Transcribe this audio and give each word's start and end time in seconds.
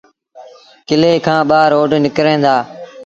ڪلي 0.87 1.11
کآݩ 1.25 1.47
ٻآ 1.49 1.59
روڊ 1.73 1.89
نڪريݩ 2.03 2.41
دآ۔ 2.43 2.55